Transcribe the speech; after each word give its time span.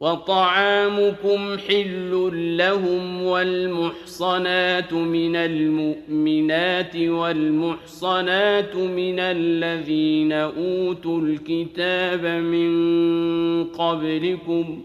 وطعامكم 0.00 1.58
حل 1.58 2.30
لهم 2.58 3.22
والمحصنات 3.22 4.92
من 4.92 5.36
المؤمنات 5.36 6.96
والمحصنات 6.96 8.76
من 8.76 9.18
الذين 9.18 10.32
أوتوا 10.32 11.20
الكتاب 11.20 12.26
من 12.26 12.68
قبلكم 13.64 14.82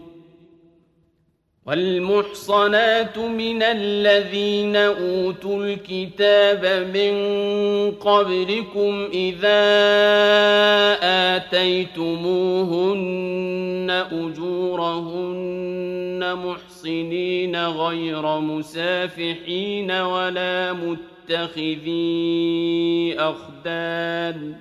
والمحصنات 1.66 3.18
من 3.18 3.62
الذين 3.62 4.76
أوتوا 4.76 5.64
الكتاب 5.64 6.64
من 6.94 7.14
قبلكم 7.90 9.08
إذا 9.12 9.64
آتيتموهن 11.36 12.44
أجورهن 14.12 15.54
محصنين 16.34 17.66
غير 17.66 18.40
مسافحين 18.40 19.90
ولا 19.90 20.72
متخذي 20.72 21.94
أخدان 23.18 24.54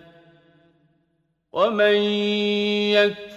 ومن 1.54 1.96
يكفر 2.94 3.33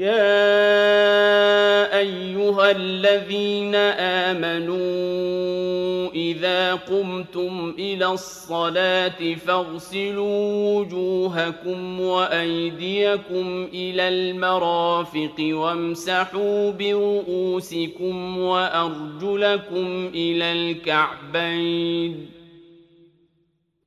يا 0.00 1.98
ايها 1.98 2.70
الذين 2.70 3.74
امنوا 4.34 6.10
اذا 6.14 6.74
قمتم 6.74 7.74
إلى 7.78 8.06
الصلاه 8.06 9.34
فاغسلوا 9.46 10.78
وجوهكم 10.78 12.00
وايديكم 12.00 13.68
إلى 13.74 14.08
المرافق 14.08 15.34
وامسحوا 15.40 16.70
برؤوسكم 16.70 18.38
وارجلكم 18.38 20.10
إلى 20.14 20.52
الكعبين 20.52 22.39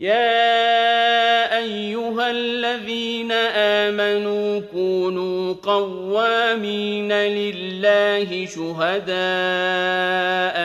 يا 0.00 1.58
ايها 1.58 2.30
الذين 2.30 3.32
امنوا 3.32 4.60
كونوا 4.60 5.54
قوامين 5.62 7.12
لله 7.12 8.46
شهداء 8.46 9.06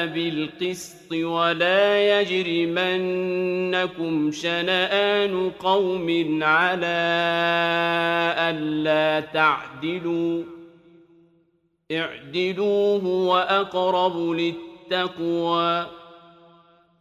بالقسط 0.05 1.13
ولا 1.13 2.21
يجرمنكم 2.21 3.21
شنآن 4.31 5.51
قوم 5.59 6.39
على 6.43 7.01
ألا 8.37 9.19
تعدلوا 9.33 10.43
اعدلوا 11.91 12.99
هو 12.99 13.37
أقرب 13.37 14.17
للتقوى 14.17 15.87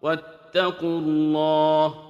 واتقوا 0.03 0.99
الله 0.99 2.10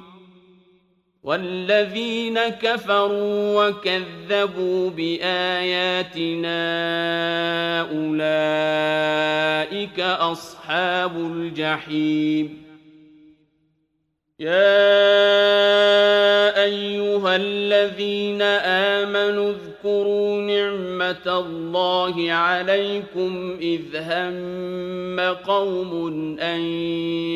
والذين 1.23 2.39
كفروا 2.39 3.67
وكذبوا 3.67 4.89
بآياتنا 4.89 6.61
أولئك 7.81 9.29
أصحاب 9.99 11.17
الجحيم 11.17 12.63
يا 14.39 14.81
أيها 16.63 17.35
الذين 17.35 18.41
آمنوا 18.41 19.53
اذكروا 19.81 20.41
نعمة 20.41 21.39
الله 21.39 22.31
عليكم 22.31 23.57
إذ 23.61 23.95
هم 23.95 25.19
قوم 25.19 26.15
أن 26.39 26.61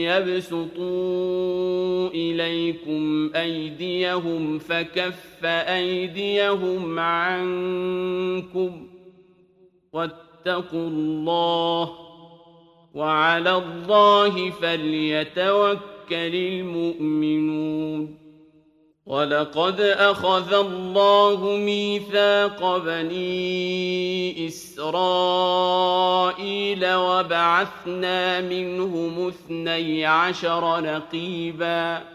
يبسطوا 0.06 2.10
إليكم 2.10 3.32
أيديهم 3.36 4.60
فكف 4.60 5.46
أيديهم 5.46 7.00
عنكم 7.00 8.88
واتقوا 9.94 10.88
الله 10.88 11.92
وعلى 12.94 13.58
الله 13.58 14.50
فليتوكل 14.50 16.36
المؤمنون 16.36 18.25
ولقد 19.06 19.82
أخذ 19.82 20.54
الله 20.54 21.58
ميثاق 21.58 22.78
بني 22.78 24.48
إسرائيل 24.48 25.76
وبعثنا 26.94 28.42
منهم 28.42 29.28
اثني 29.28 30.06
عشر 30.06 30.80
نقيباً 30.82 32.15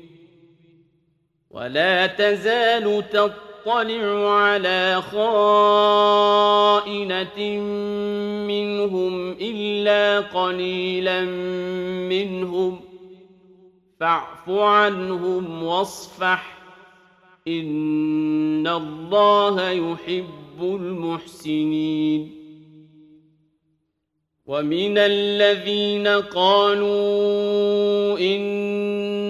ولا 1.53 2.07
تزال 2.07 3.09
تطلع 3.09 4.29
على 4.29 5.01
خائنة 5.11 7.39
منهم 8.47 9.31
إلا 9.31 10.19
قليلا 10.19 11.21
منهم. 12.09 12.79
فاعف 13.99 14.49
عنهم 14.49 15.63
واصفح. 15.63 16.57
إن 17.47 18.67
الله 18.67 19.69
يحب 19.69 20.61
المحسنين. 20.61 22.41
ومن 24.45 24.97
الذين 24.97 26.07
قالوا 26.07 28.19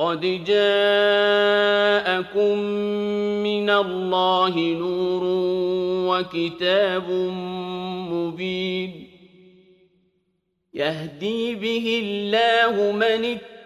قد 0.00 0.20
جاءكم 0.44 1.88
من 3.44 3.70
الله 3.70 4.54
نور 4.58 5.22
وكتاب 6.08 7.10
مبين 8.12 9.08
يهدي 10.74 11.54
به 11.54 12.00
الله 12.04 12.92
من 12.92 13.24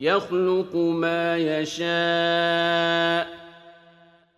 يخلق 0.00 0.76
ما 0.76 1.36
يشاء 1.36 3.26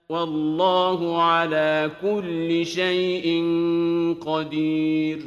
والله 0.09 1.23
على 1.23 1.91
كل 2.03 2.67
شيء 2.67 3.45
قدير. 4.27 5.19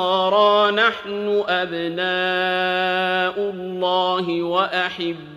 نحن 0.73 1.45
أبناء 1.49 3.40
الله 3.50 4.42
وأحباؤه 4.42 5.37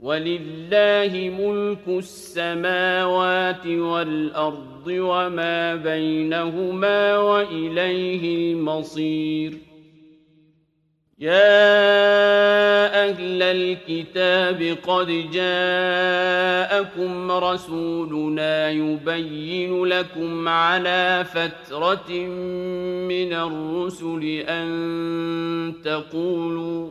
ولله 0.00 1.30
ملك 1.38 1.88
السماوات 1.88 3.66
والأرض 3.66 4.86
وما 4.86 5.74
بينهما 5.74 7.18
وإليه 7.18 8.52
المصير. 8.52 9.58
يا 11.18 13.08
أهل 13.08 13.42
الكتاب 13.42 14.76
قد 14.86 15.06
جاءكم 15.32 17.32
رسولنا 17.32 18.70
يبين 18.70 19.84
لكم 19.84 20.48
على 20.48 21.24
فترة 21.24 22.12
من 23.08 23.32
الرسل 23.32 24.44
أن 24.48 25.74
تقولوا 25.84 26.90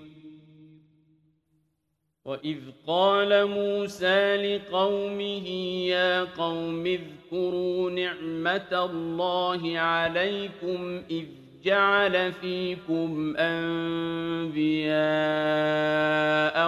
وإذ 2.25 2.57
قال 2.87 3.47
موسى 3.47 4.37
لقومه 4.37 5.47
يا 5.87 6.23
قوم 6.23 6.85
اذكروا 6.85 7.91
نعمة 7.91 8.85
الله 8.85 9.79
عليكم 9.79 11.01
إذ 11.11 11.25
جعل 11.63 12.31
فيكم 12.31 13.37
أنبياء 13.37 14.91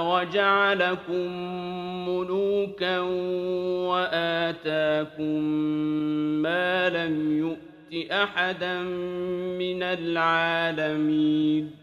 وجعلكم 0.04 1.28
ملوكا 2.10 3.00
وآتاكم 3.90 5.44
ما 6.42 6.90
لم 6.90 7.38
يؤت 7.38 8.12
أحدا 8.12 8.82
من 9.60 9.84
العالمين 9.84 11.83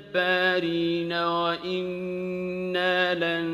وإنا 1.51 3.13
لن 3.13 3.47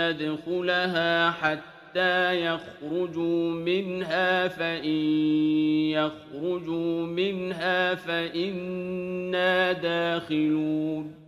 ندخلها 0.00 1.30
حتى 1.30 2.44
يخرجوا 2.46 3.50
منها 3.50 4.48
فإن 4.48 5.00
يخرجوا 5.90 7.06
منها 7.06 7.94
فإنا 7.94 9.72
داخلون 9.72 11.27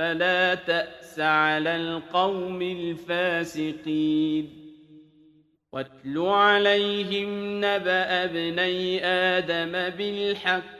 فلا 0.00 0.54
تأس 0.54 1.20
على 1.20 1.76
القوم 1.76 2.62
الفاسقين. 2.62 4.44
واتل 5.72 6.18
عليهم 6.18 7.56
نبأ 7.56 8.24
ابني 8.24 9.04
آدم 9.04 9.96
بالحق 9.96 10.79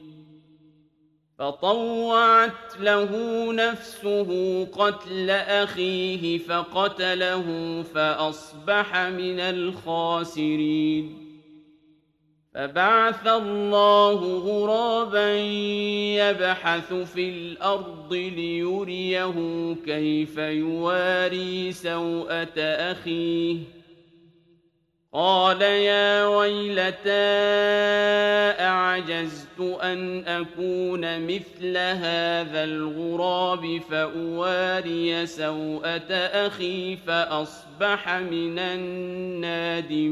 فطوعت 1.41 2.79
له 2.79 3.09
نفسه 3.53 4.63
قتل 4.65 5.29
أخيه 5.29 6.37
فقتله 6.37 7.45
فأصبح 7.95 8.97
من 8.97 9.39
الخاسرين. 9.39 11.17
فبعث 12.55 13.27
الله 13.27 14.37
غرابا 14.37 15.37
يبحث 16.15 16.93
في 16.93 17.29
الأرض 17.29 18.13
ليريه 18.13 19.35
كيف 19.85 20.37
يواري 20.37 21.71
سوءة 21.71 22.59
أخيه. 22.59 23.57
قال 25.13 25.61
يا 25.61 26.27
ويلتى 26.27 27.11
أعجزت 28.59 29.59
أن 29.59 30.27
أكون 30.27 31.27
مثل 31.27 31.77
هذا 31.77 32.63
الغراب 32.63 33.81
فأواري 33.89 35.25
سوءة 35.25 36.13
أخي 36.47 36.95
فأصبح 36.95 38.09
من 38.09 38.59
النادمين 38.59 40.11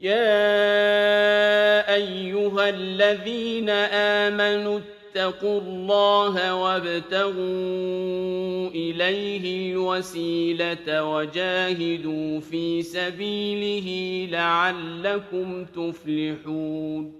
يا 0.00 1.94
أيها 1.94 2.68
الذين 2.68 3.70
آمنوا 3.70 4.80
اتقوا 4.80 5.60
الله 5.60 6.54
وابتغوا 6.54 7.40
إليه 8.68 9.72
الوسيلة 9.72 11.04
وجاهدوا 11.10 12.40
في 12.40 12.82
سبيله 12.82 14.28
لعلكم 14.32 15.64
تفلحون 15.64 17.19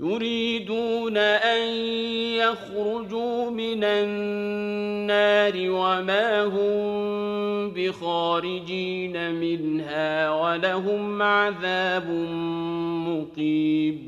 يريدون 0.00 1.16
أن 1.16 1.68
يخرجوا 2.38 3.50
من 3.50 3.84
النار 3.84 5.52
وما 5.56 6.44
هم 6.44 7.70
بخارجين 7.70 9.34
منها 9.34 10.30
ولهم 10.30 11.22
عذاب 11.22 12.10
مقيم. 13.08 14.07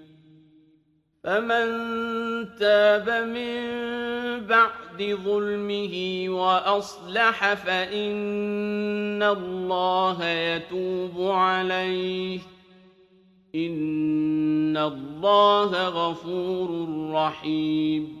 فمن 1.23 1.65
تاب 2.59 3.09
من 3.09 3.61
بعد 4.47 5.19
ظلمه 5.25 6.25
وأصلح 6.29 7.53
فإن 7.53 9.23
الله 9.23 10.25
يتوب 10.25 11.31
عليه. 11.31 12.39
إن 13.55 14.77
الله 14.77 15.87
غفور 15.87 16.87
رحيم. 17.13 18.20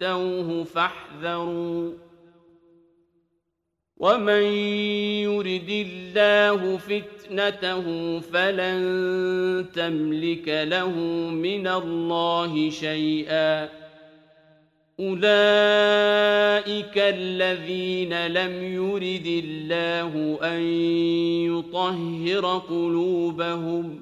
تؤتوه 0.00 0.64
فاحذروا 0.64 1.92
ومن 3.96 4.42
يرد 5.22 5.70
الله 5.70 6.76
فتنته 6.76 8.18
فلن 8.20 9.66
تملك 9.74 10.48
له 10.48 10.90
من 11.30 11.66
الله 11.66 12.70
شيئا 12.70 13.68
اولئك 15.00 15.28
الذين 16.98 18.26
لم 18.26 18.62
يرد 18.64 19.26
الله 19.44 20.38
ان 20.42 20.60
يطهر 21.52 22.58
قلوبهم 22.58 24.00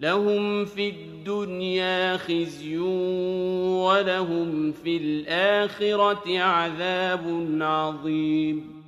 لهم 0.00 0.64
في 0.64 0.88
الدنيا 0.88 2.16
خزي 2.16 2.78
ولهم 2.78 4.72
في 4.72 4.96
الآخرة 4.96 6.38
عذاب 6.38 7.58
عظيم. 7.60 8.82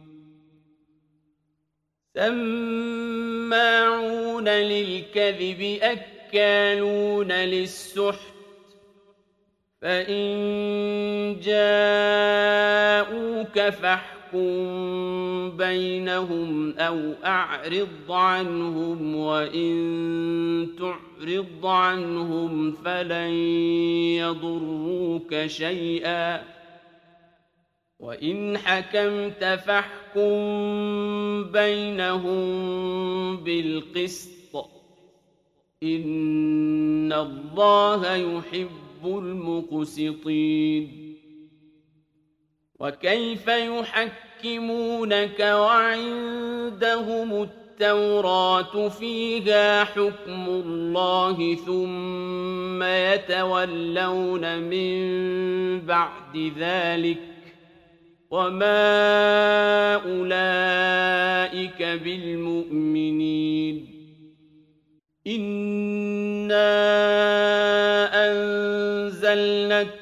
سماعون 2.15 2.49
للكذب 4.49 5.79
أكالون 5.83 7.33
للسحت. 7.33 8.33
فإن 9.83 11.41
جاءوك 11.43 12.73
فاحكم 13.71 14.22
فاحكم 14.33 15.57
بينهم 15.57 16.79
أو 16.79 17.13
أعرض 17.25 18.13
عنهم 18.13 19.17
وإن 19.17 20.69
تعرض 20.79 21.67
عنهم 21.67 22.73
فلن 22.73 23.33
يضروك 24.17 25.47
شيئا 25.47 26.43
وإن 28.01 28.59
حكمت 28.59 29.45
فاحكم 29.45 30.33
بينهم 31.53 33.37
بالقسط 33.37 34.33
إن 35.83 37.13
الله 37.13 38.15
يحب 38.15 39.05
المقسطين 39.05 41.02
وكيف 42.83 43.49
يحكمونك 43.49 45.41
وعندهم 45.41 47.43
التوراة 47.43 48.89
فيها 48.89 49.85
حكم 49.85 50.49
الله 50.49 51.55
ثم 51.55 52.83
يتولون 52.83 54.59
من 54.59 55.01
بعد 55.81 56.53
ذلك 56.59 57.19
وما 58.31 59.95
أولئك 59.95 61.83
بالمؤمنين 61.83 63.87
إنا 65.27 66.73
أنزلنا 68.31 70.02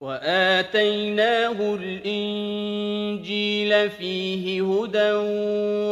وآتيناه 0.00 1.74
الإنجيل 1.74 3.30
فيه 3.90 4.62
هدى 4.62 5.12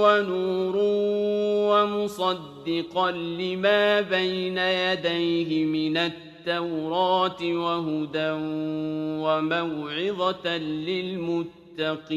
ونور 0.03 0.77
ومصدقا 1.73 3.11
لما 3.11 4.01
بين 4.01 4.59
يديه 4.59 5.65
من 5.65 5.97
التوراة 5.97 7.43
وهدى 7.43 8.31
وموعظة 9.23 10.57
للمتقين 10.57 12.17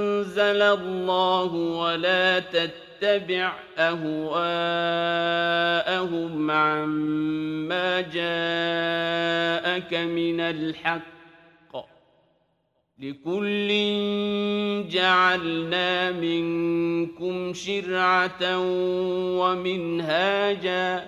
أنزل 0.31 0.61
الله 0.61 1.53
ولا 1.53 2.39
تتبع 2.39 3.53
أهواءهم 3.77 4.11
عما 6.51 8.01
جاءك 8.01 9.93
من 9.93 10.39
الحق. 10.39 11.11
لكل 12.99 13.67
جعلنا 14.89 16.11
منكم 16.11 17.53
شرعة 17.53 18.57
ومنهاجا. 19.39 21.07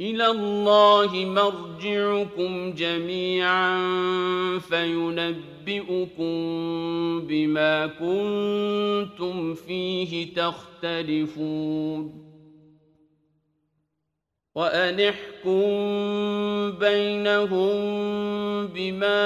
إلى 0.00 0.26
الله 0.26 1.10
مرجعكم 1.14 2.74
جميعا 2.74 3.78
فينبئكم 4.58 6.34
بما 7.26 7.86
كنتم 7.86 9.54
فيه 9.54 10.34
تختلفون. 10.34 12.24
وأن 14.54 15.00
بينهم 16.70 17.76
بما 18.66 19.24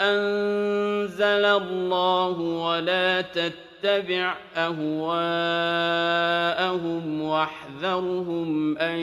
أنزل 0.00 1.44
الله 1.44 2.40
ولا 2.40 3.20
تتبعوا 3.20 3.65
تتبع 3.82 4.34
أهواءهم 4.56 5.22
واحذرهم 7.22 8.78
أن 8.78 8.98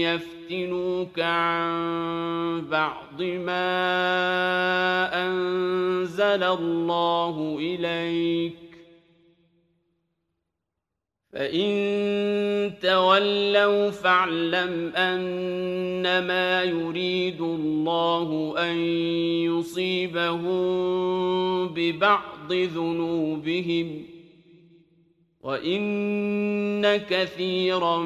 يفتنوك 0.00 1.20
عن 1.20 2.66
بعض 2.70 3.22
ما 3.22 3.66
أنزل 5.26 6.42
الله 6.42 7.56
إليك 7.60 8.65
فإن 11.36 12.72
تولوا 12.82 13.90
فاعلم 13.90 14.92
أنما 14.96 16.62
يريد 16.62 17.40
الله 17.40 18.54
أن 18.58 18.76
يصيبهم 19.44 20.58
ببعض 21.68 22.52
ذنوبهم 22.52 24.02
وإن 25.40 26.96
كثيرا 26.96 27.98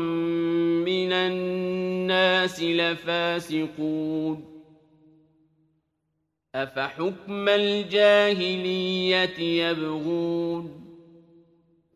من 0.87 1.13
الناس 1.13 2.63
لفاسقون 2.63 4.45
أفحكم 6.55 7.49
الجاهلية 7.49 9.39
يبغون 9.39 10.80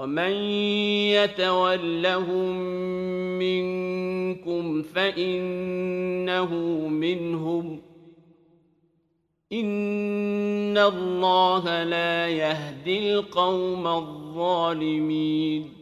ومن 0.00 0.32
يتولهم 1.12 2.56
منكم 3.38 4.82
فإنه 4.82 6.54
منهم 6.88 7.80
إن 9.52 10.78
الله 10.78 11.84
لا 11.84 12.28
يهدي 12.28 13.12
القوم 13.12 13.86
الظالمين 13.86 15.79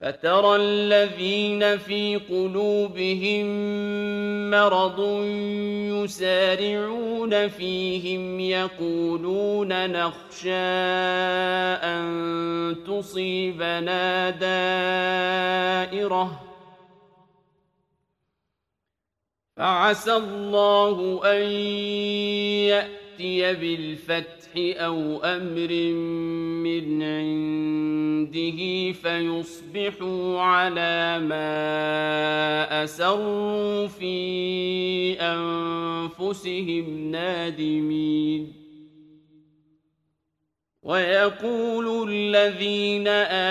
فترى 0.00 0.56
الذين 0.56 1.78
في 1.78 2.16
قلوبهم 2.16 3.46
مرض 4.50 5.00
يسارعون 6.04 7.48
فيهم 7.48 8.40
يقولون 8.40 9.90
نخشى 9.90 10.50
أن 11.82 12.76
تصيبنا 12.86 14.30
دائرة. 15.90 16.42
فعسى 19.56 20.16
الله 20.16 21.20
أن 21.24 21.42
يأتي 23.20 23.54
بالفتح 23.54 24.52
أو 24.56 25.20
أمر 25.24 25.72
من 26.62 27.02
عنده 27.02 28.92
فيصبحوا 28.92 30.40
على 30.40 31.18
ما 31.18 32.84
أسروا 32.84 33.86
في 33.86 35.16
أنفسهم 35.20 37.10
نادمين. 37.10 38.52
ويقول 40.82 42.10
الذين 42.12 43.08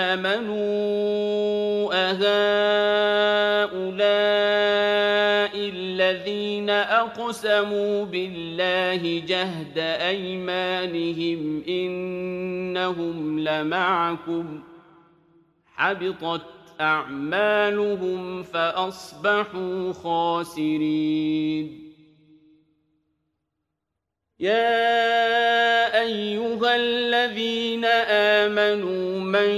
آمنوا 0.08 0.66
أهؤلاء 1.92 2.86
الذين 6.10 6.70
أقسموا 6.70 8.04
بالله 8.04 9.22
جهد 9.26 9.78
أيمانهم 9.78 11.62
إنهم 11.68 13.38
لمعكم 13.40 14.62
حبطت 15.66 16.42
أعمالهم 16.80 18.42
فأصبحوا 18.42 19.92
خاسرين. 19.92 21.85
يا 24.40 26.00
أيها 26.00 26.76
الذين 26.76 27.84
آمنوا 28.44 29.20
من 29.20 29.50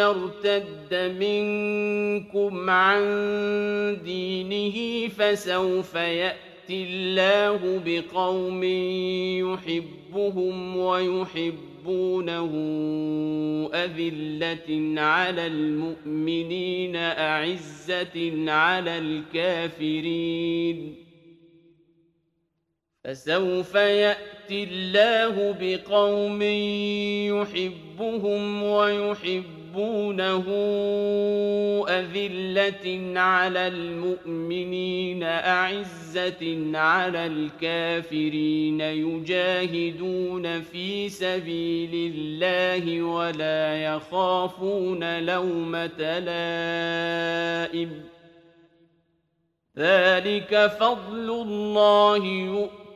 يرتد 0.00 0.94
منكم 1.20 2.70
عن 2.70 3.02
دينه 4.04 5.08
فسوف 5.08 5.94
يأتي 5.94 6.84
الله 6.84 7.82
بقوم 7.86 8.64
يحبهم 9.44 10.76
ويحبونه 10.76 12.50
أذلة 13.74 15.00
على 15.00 15.46
المؤمنين 15.46 16.96
أعزة 16.96 18.50
على 18.50 18.98
الكافرين. 19.38 20.99
فسوف 23.04 23.74
يأتي 23.74 24.64
الله 24.64 25.56
بقوم 25.60 26.42
يحبهم 27.32 28.62
ويحبونه 28.62 30.44
أذلة 31.88 33.20
على 33.20 33.68
المؤمنين 33.68 35.22
أعزة 35.22 36.76
على 36.78 37.26
الكافرين 37.26 38.80
يجاهدون 38.80 40.60
في 40.60 41.08
سبيل 41.08 42.12
الله 42.14 43.02
ولا 43.02 43.82
يخافون 43.82 45.24
لومة 45.26 46.18
لائم. 46.18 47.90
ذلك 49.78 50.66
فضل 50.80 51.30
الله 51.30 52.26
يؤمن 52.26 52.89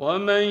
ومن 0.00 0.42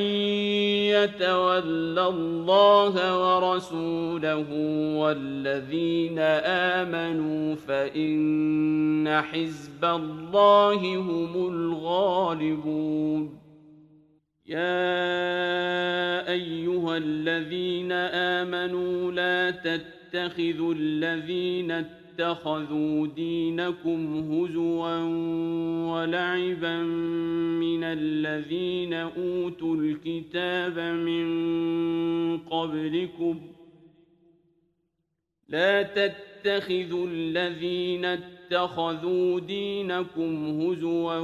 يتول 0.93 1.99
الله 1.99 2.95
ورسوله 3.17 4.47
والذين 4.95 6.19
آمنوا 6.79 7.55
فإن 7.55 9.21
حزب 9.21 9.85
الله 9.85 10.95
هم 10.97 11.47
الغالبون. 11.53 13.39
يا 14.45 16.29
أيها 16.31 16.97
الذين 16.97 17.91
آمنوا 17.91 19.11
لا 19.11 19.51
تتخذوا 19.51 20.73
الذين 20.73 21.98
اتخذوا 22.19 23.07
دينكم 23.07 24.31
هزوا 24.31 24.97
ولعبا 25.93 26.83
من 27.63 27.83
الذين 27.83 28.93
أوتوا 28.93 29.75
الكتاب 29.75 30.79
من 30.79 32.37
قبلكم 32.37 33.41
لا 35.49 35.83
تتخذوا 35.83 37.07
الذين 37.07 38.05
اتخذوا 38.05 38.38
دينكم 39.39 40.61
هزوا 40.61 41.17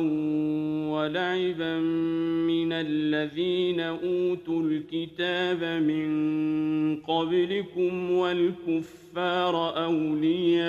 ولعبا 0.89 1.79
من 2.47 2.73
الذين 2.73 3.79
أوتوا 3.79 4.61
الكتاب 4.61 5.63
من 5.83 7.01
قبلكم 7.01 8.11
والكفار 8.11 9.83
أولياء 9.85 10.65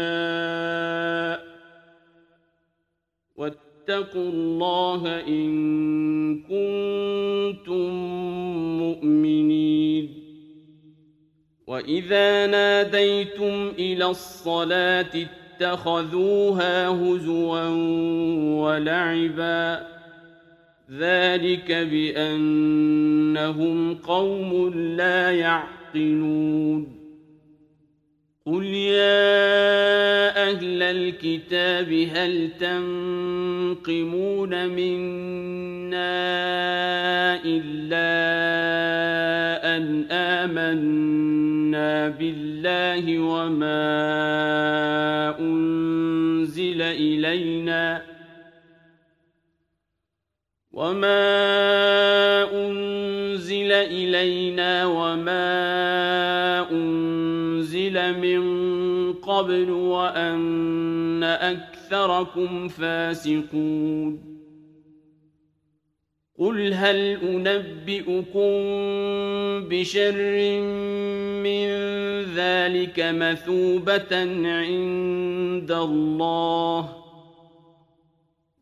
واتقوا 3.36 4.30
الله 4.30 5.20
إن 5.28 6.42
كنتم 6.42 7.90
مؤمنين 8.78 10.08
وإذا 11.66 12.46
ناديتم 12.46 13.72
إلى 13.78 14.06
الصلاة 14.06 15.45
اتخذوها 15.60 16.88
هزوا 16.88 17.68
ولعبا 18.60 19.86
ذلك 20.90 21.72
بأنهم 21.72 23.14
قوم 23.94 24.72
لا 24.74 25.30
يعقلون 25.30 26.95
قل 28.46 28.64
يا 28.64 29.26
أهل 30.50 30.82
الكتاب 30.82 31.92
هل 32.14 32.50
تنقمون 32.60 33.88
منا 34.68 36.06
الا 37.44 38.06
ان 39.76 40.06
امنا 40.10 42.08
بالله 42.08 43.18
وما 43.18 43.78
انزل 45.40 46.82
الينا 46.82 48.02
وما 50.72 51.26
انزل 52.52 53.72
الينا 53.72 54.86
وما 54.86 55.46
انزل 57.96 58.18
من 58.20 59.12
قبل 59.12 59.70
وان 59.70 61.22
اكثركم 61.22 62.68
فاسقون 62.68 64.36
قل 66.38 66.72
هل 66.72 67.18
انبئكم 67.22 68.50
بشر 69.68 70.16
من 71.42 71.68
ذلك 72.34 73.00
مثوبه 73.00 74.16
عند 74.44 75.72
الله 75.72 77.05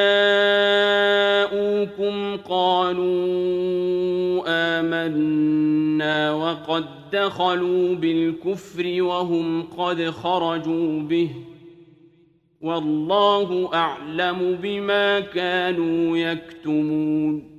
قالوا 2.38 4.44
امنا 4.48 6.34
وقد 6.34 6.86
دخلوا 7.14 7.96
بالكفر 7.96 9.04
وهم 9.04 9.62
قد 9.62 10.10
خرجوا 10.10 11.02
به 11.02 11.30
والله 12.62 13.70
اعلم 13.74 14.58
بما 14.62 15.20
كانوا 15.20 16.18
يكتمون 16.18 17.59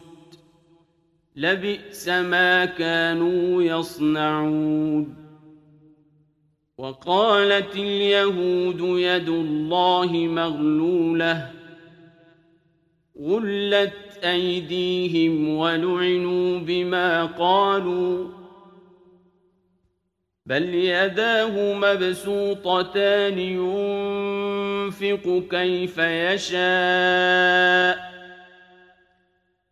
لبئس 1.35 2.09
ما 2.09 2.65
كانوا 2.65 3.63
يصنعون. 3.63 5.15
وقالت 6.77 7.75
اليهود 7.75 8.99
يد 8.99 9.29
الله 9.29 10.11
مغلولة 10.11 11.51
غلت 13.21 13.93
أيديهم 14.23 15.49
ولعنوا 15.49 16.59
بما 16.59 17.25
قالوا 17.25 18.27
بل 20.45 20.75
يداه 20.75 21.73
مبسوطتان 21.73 23.39
ينفق 23.39 25.43
كيف 25.51 25.97
يشاء. 25.97 28.10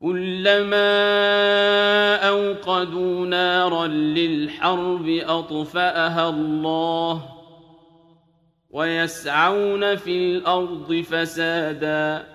كلما 0.00 0.96
أوقدوا 2.28 3.26
نارا 3.26 3.86
للحرب 3.86 5.08
أطفأها 5.08 6.28
الله 6.28 7.22
ويسعون 8.70 9.96
في 9.96 10.10
الأرض 10.10 10.94
فسادا 11.00 12.26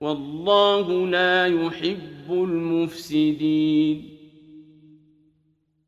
والله 0.00 1.06
لا 1.06 1.46
يحب 1.46 2.30
المفسدين 2.30 4.13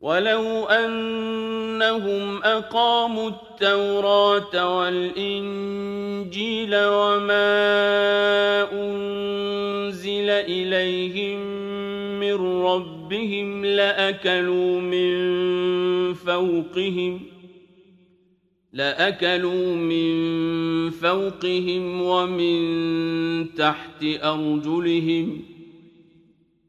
ولو 0.00 0.64
أنهم 0.66 2.42
أقاموا 2.42 3.30
التوراة 3.30 4.78
والإنجيل 4.78 6.70
وما 6.74 7.42
أنزل 8.72 10.30
إليهم 10.30 11.40
من 12.20 12.62
ربهم 12.62 13.64
لأكلوا 13.64 14.80
من 14.80 16.14
فوقهم 16.14 17.20
لأكلوا 18.72 19.76
من 19.76 20.90
فوقهم 20.90 22.02
ومن 22.02 23.54
تحت 23.54 24.04
أرجلهم 24.04 25.57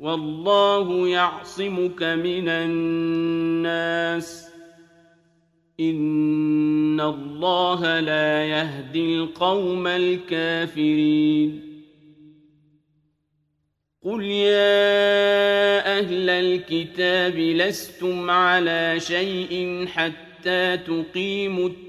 والله 0.00 1.08
يعصمك 1.08 2.02
من 2.02 2.48
الناس. 2.48 4.48
إن 5.80 7.00
الله 7.00 8.00
لا 8.00 8.44
يهدي 8.44 9.14
القوم 9.14 9.86
الكافرين. 9.86 11.68
قل 14.04 14.24
يا 14.24 15.98
أهل 15.98 16.30
الكتاب 16.30 17.38
لستم 17.38 18.30
على 18.30 19.00
شيء 19.00 19.86
حتى 19.86 20.76
تقيموا 20.76 21.68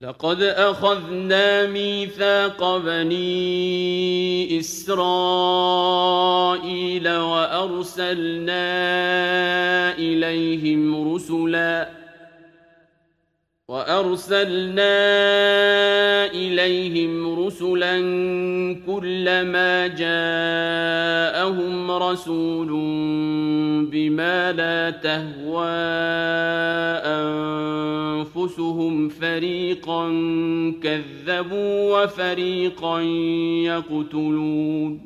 لقد 0.00 0.42
أخذنا 0.42 1.66
ميثاق 1.66 2.76
بني 2.76 4.58
إسرائيل 4.60 5.88
وأرسلنا 7.08 8.58
إليهم 9.98 11.14
رسلاً 11.14 12.05
وأرسلنا 13.68 14.96
إليهم 16.26 17.44
رسلا 17.44 17.96
كلما 18.86 19.86
جاءهم 19.86 20.30
رسول 21.90 22.68
بما 23.90 24.52
لا 24.52 24.90
تهوى 24.90 25.66
أنفسهم 28.22 29.08
فريقا 29.08 30.08
كذبوا 30.82 32.02
وفريقا 32.02 33.00
يقتلون 33.66 35.05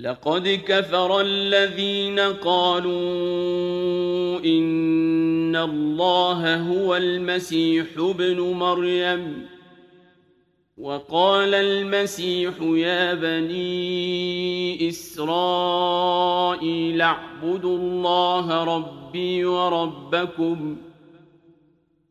لقد 0.00 0.48
كفر 0.66 1.20
الذين 1.20 2.18
قالوا 2.20 2.94
إن 4.44 5.56
الله 5.56 6.56
هو 6.56 6.96
المسيح 6.96 7.86
ابن 7.98 8.40
مريم 8.40 9.46
وقال 10.78 11.54
المسيح 11.54 12.54
يا 12.62 13.14
بني 13.14 14.88
إسرائيل 14.88 15.32
اعبدوا 17.02 17.78
الله 17.78 18.64
ربي 18.64 19.44
وربكم 19.44 20.76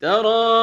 ترى 0.00 0.58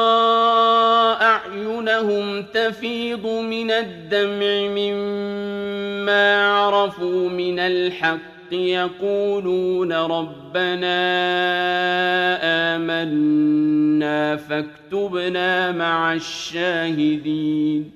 أعينهم 1.20 2.42
تفيض 2.42 3.26
من 3.26 3.70
الدمع 3.70 4.68
مما 4.68 6.48
عرفوا 6.48 7.28
من 7.28 7.58
الحق 7.58 8.52
يقولون 8.52 9.92
ربنا 9.92 10.96
آمنا 12.76 14.36
فاكتبنا 14.36 15.72
مع 15.72 16.12
الشاهدين. 16.14 17.90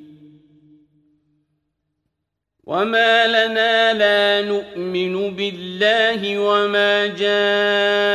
وما 2.65 3.27
لنا 3.27 3.93
لا 3.93 4.49
نؤمن 4.49 5.37
بالله 5.37 6.39
وما 6.39 7.07
جاءنا 7.07 8.09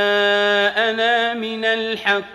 من 1.34 1.66
الحق 1.66 2.35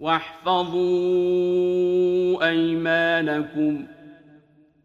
واحفظوا 0.00 0.86
أيمانكم. 2.48 3.86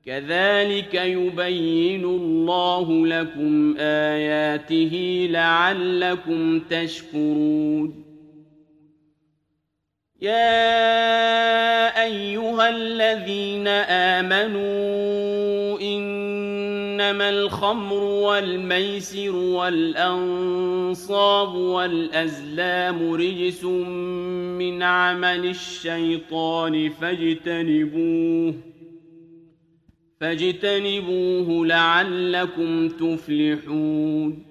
كذلك 0.06 0.94
يبين 0.94 2.06
الله 2.06 3.08
لكم 3.08 3.76
آياته 3.78 5.28
لعلكم 5.32 6.60
تشكرون. 6.60 8.06
يا 10.22 12.04
أيها 12.04 12.70
الذين 12.70 13.68
آمنوا 13.68 15.61
إنما 17.12 17.30
الخمر 17.30 18.04
والميسر 18.04 19.36
والأنصاب 19.36 20.36
والأزلام 21.56 23.14
رجس 23.14 23.64
من 23.64 24.84
عمل 24.84 25.46
الشيطان 25.46 26.90
فاجتنبوه 26.90 28.54
فاجتنبوه 30.20 31.66
لعلكم 31.66 32.90
تفلحون 32.90 34.51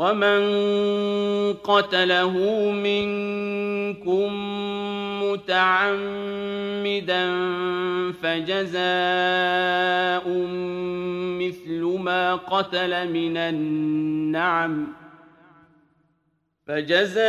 ومن 0.00 0.40
قتله 1.64 2.32
منكم 2.72 4.30
متعمدا 5.22 6.00
فجزاء 8.22 8.80
مثل 11.40 11.82
ما 12.00 12.34
قتل 12.34 13.12
من 13.12 13.36
النعم 13.36 14.99
فجزاء 16.70 17.20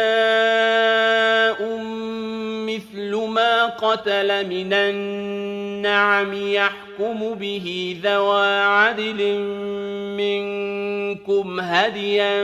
مثل 2.67 3.15
ما 3.15 3.65
قتل 3.65 4.47
من 4.47 4.73
النعم 4.73 6.33
يحكم 6.33 7.33
به 7.33 7.97
ذوى 8.03 8.47
عدل 8.59 9.39
منكم 10.17 11.59
هديا 11.59 12.41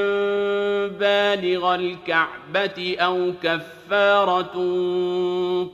بالغ 0.88 1.76
الكعبة 1.76 2.96
أو 3.00 3.34
كفارة 3.44 4.54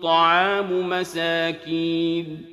طعام 0.03 0.89
مساكين. 0.89 2.52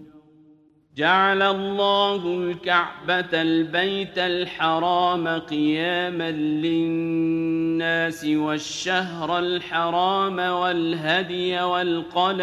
جعل 0.97 1.41
الله 1.41 2.15
الكعبة 2.15 3.41
البيت 3.41 4.17
الحرام 4.17 5.27
قياما 5.27 6.31
للناس 6.31 8.25
والشهر 8.25 9.39
الحرام 9.39 10.39
والهدي 10.39 11.61
والقلائد. 11.61 12.41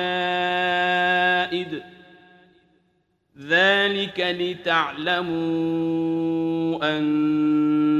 ذلك 3.48 4.36
لتعلموا 4.40 5.28
أن 6.98 7.97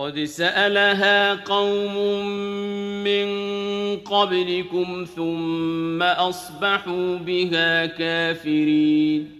قد 0.00 0.24
سألها 0.24 1.34
قوم 1.34 1.96
من 3.04 3.28
قبلكم 3.96 5.06
ثم 5.16 6.02
أصبحوا 6.02 7.16
بها 7.16 7.86
كافرين 7.86 9.39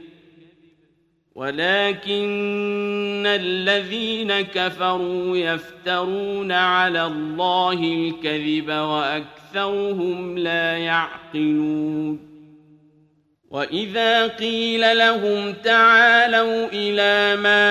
ولكن 1.41 3.23
الذين 3.27 4.41
كفروا 4.41 5.37
يفترون 5.37 6.51
على 6.51 7.05
الله 7.05 7.73
الكذب 7.73 8.69
وأكثرهم 8.69 10.37
لا 10.37 10.77
يعقلون 10.77 12.31
وإذا 13.49 14.27
قيل 14.27 14.97
لهم 14.97 15.53
تعالوا 15.53 16.67
إلى 16.73 17.41
ما 17.41 17.69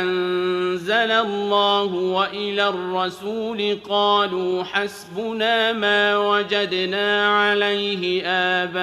أنزل 0.00 1.10
الله 1.10 1.94
وإلى 1.94 2.68
الرسول 2.68 3.78
قالوا 3.88 4.64
حسبنا 4.64 5.72
ما 5.72 6.16
وجدنا 6.18 7.28
عليه 7.28 8.26
آباءنا 8.26 8.82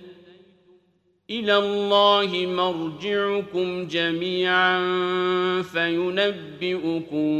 إلى 1.31 1.57
الله 1.57 2.45
مرجعكم 2.45 3.87
جميعا 3.87 4.81
فينبئكم 5.61 7.31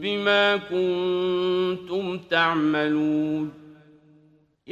بما 0.00 0.56
كنتم 0.56 2.18
تعملون. 2.18 3.61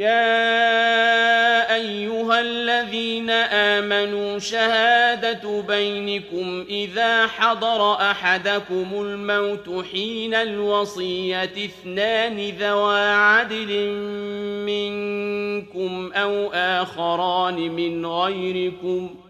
يا 0.00 1.74
أيها 1.74 2.40
الذين 2.40 3.30
آمنوا 3.30 4.38
شهادة 4.38 5.62
بينكم 5.68 6.64
إذا 6.68 7.26
حضر 7.26 7.92
أحدكم 7.94 8.88
الموت 8.92 9.84
حين 9.92 10.34
الوصية 10.34 11.42
اثنان 11.42 12.50
ذوى 12.60 13.00
عدل 13.00 13.90
منكم 14.66 16.12
أو 16.14 16.50
آخران 16.52 17.54
من 17.54 18.06
غيركم 18.06 19.10
ۖ 19.26 19.29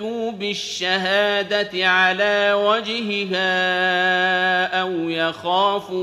يأتوا 0.00 0.30
بالشهادة 0.32 1.88
على 1.88 2.52
وجهها 2.52 3.40
أو 4.80 4.90
يخافوا 5.08 6.02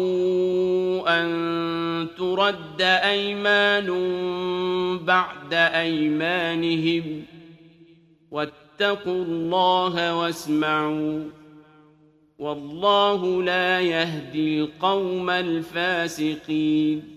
أن 1.19 2.07
ترد 2.17 2.81
أيمان 2.81 3.87
بعد 5.05 5.53
أيمانهم 5.53 7.23
واتقوا 8.31 9.23
الله 9.23 10.15
واسمعوا 10.15 11.23
والله 12.39 13.43
لا 13.43 13.81
يهدي 13.81 14.61
القوم 14.61 15.29
الفاسقين 15.29 17.16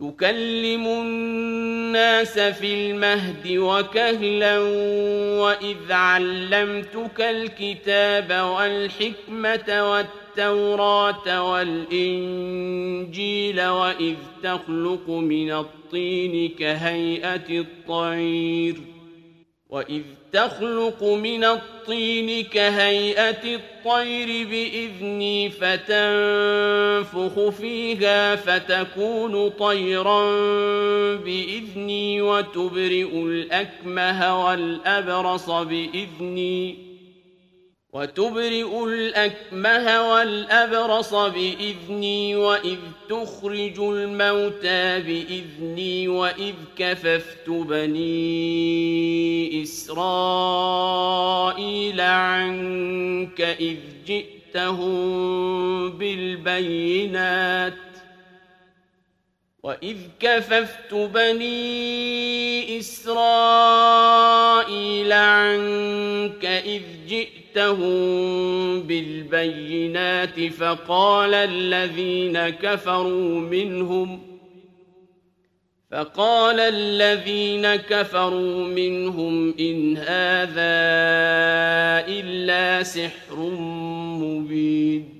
تكلم 0.00 0.86
الناس 0.86 2.38
في 2.38 2.74
المهد 2.74 3.56
وكهلا 3.56 4.58
وإذ 5.40 5.92
علمتك 5.92 7.20
الكتاب 7.20 8.32
والحكمة 8.32 9.90
والتوراة 9.90 11.50
والإنجيل 11.52 12.82
وإذ 13.66 14.16
تخلق 14.42 15.10
من 15.10 15.52
الطين 15.52 16.48
كهيئة 16.48 17.60
الطير 17.60 18.76
وإذ 19.68 20.02
تخلق 20.32 21.02
من 21.02 21.44
الطين 21.44 22.44
كهيئة 22.44 23.54
الطير 23.54 24.46
بإذني 24.46 25.50
فتنفخ 25.50 27.48
فيها 27.48 28.36
فتكون 28.36 29.48
طيرا 29.50 30.36
بإذني 31.16 32.22
وتبرئ 32.22 33.22
الأكمه 33.22 34.46
والأبرص 34.46 35.50
بإذني 35.50 36.89
وتبرئ 37.92 38.84
الأكمه 38.84 40.10
والأبرص 40.10 41.14
بإذني 41.14 42.36
وإذ 42.36 42.78
تخرج 43.08 43.80
الموتى 43.80 45.00
بإذني 45.00 46.08
وإذ 46.08 46.54
كففت 46.76 47.50
بني 47.50 48.42
إسرائيل 49.62 50.00
عنك 52.00 53.40
إذ 53.40 53.76
جئتهم 54.06 55.00
بالبينات 55.90 57.74
وإذ 59.62 59.96
كففت 60.20 60.94
بني 60.94 62.78
إسرائيل 62.78 63.52
عنك 65.12 66.44
إذ 66.44 66.82
جئتهم 67.08 68.82
بالبينات 68.82 70.40
فقال 70.52 71.34
الذين 71.34 72.48
كفروا 72.48 73.40
منهم 73.40 74.30
فقال 75.90 76.60
الذين 76.60 77.76
كفروا 77.76 78.64
منهم 78.64 79.54
إن 79.60 79.96
هذا 79.96 80.80
إلا 82.08 82.82
سحر 82.82 83.36
مبين 84.20 85.19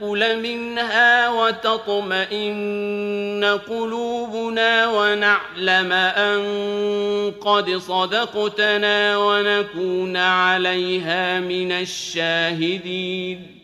نأكل 0.00 0.38
منها 0.42 1.28
وتطمئن 1.28 2.78
قلوبنا 3.68 4.86
ونعلم 4.88 5.92
أن 5.92 7.32
قد 7.40 7.70
صدقتنا 7.70 9.16
ونكون 9.16 10.16
عليها 10.16 11.40
من 11.40 11.72
الشاهدين. 11.72 13.58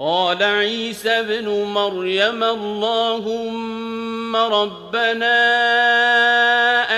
قال 0.00 0.42
عيسى 0.42 1.10
ابن 1.10 1.48
مريم 1.48 2.44
اللهم 2.44 4.36
ربنا 4.36 5.36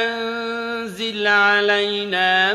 أنزل 0.04 1.26
علينا 1.26 2.54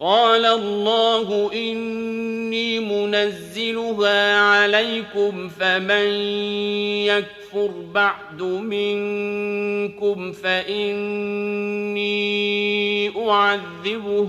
قال 0.00 0.44
الله 0.46 1.52
إني 1.52 2.80
منزلها 2.80 4.36
عليكم 4.40 5.48
فمن 5.48 6.06
يكفر 7.04 7.70
بعد 7.94 8.42
منكم 8.42 10.32
فإني 10.32 12.08
أعذبه 13.30 14.28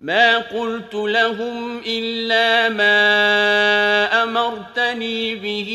ما 0.00 0.38
قلت 0.38 0.94
لهم 0.94 1.82
إلا 1.86 2.68
ما 2.68 4.22
أمرتني 4.22 5.34
به 5.34 5.70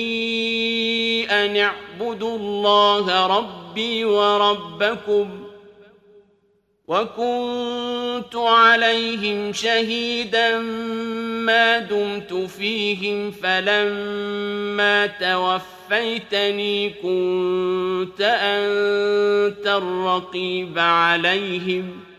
أن 1.32 1.57
اعبدوا 1.57 2.38
الله 2.38 3.28
ربي 3.38 4.05
وربكم 4.05 5.30
وكنت 6.88 8.36
عليهم 8.36 9.53
شهيدا 9.53 10.59
ما 11.45 11.80
دمت 11.80 12.34
فيهم 12.34 13.32
فلما 13.32 15.07
توفيتني 15.07 16.89
كنت 16.89 18.21
أنت 18.21 19.67
الرقيب 19.67 20.80
عليهم 20.80 22.14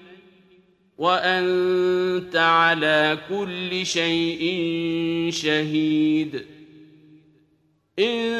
وأنت 0.99 2.37
على 2.37 3.19
كل 3.29 3.87
شيء 3.87 4.61
شهيد. 5.33 6.43
إن 7.99 8.37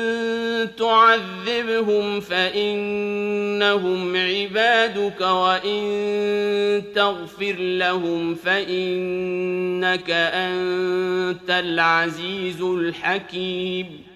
تعذبهم 0.79 2.21
فإنهم 2.21 4.17
عبادك 4.17 5.21
وإن 5.21 6.83
تغفر 6.95 7.57
لهم 7.59 8.35
فإنك 8.35 10.11
أنت 10.11 11.51
العزيز 11.51 12.63
الحكيم. 12.63 14.16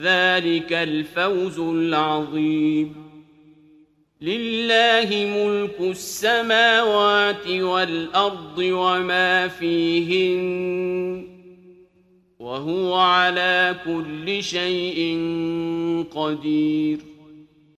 ذلك 0.00 0.72
الفوز 0.72 1.58
العظيم. 1.58 2.94
لله 4.20 5.08
ملك 5.36 5.80
السماوات 5.80 7.48
والأرض 7.48 8.58
وما 8.58 9.48
فيهن 9.48 11.28
وهو 12.38 12.94
على 12.94 13.76
كل 13.84 14.42
شيء 14.42 15.18
قدير. 16.10 16.98